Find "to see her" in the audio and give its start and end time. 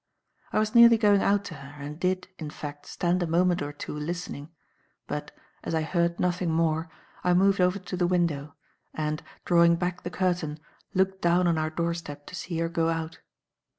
12.25-12.67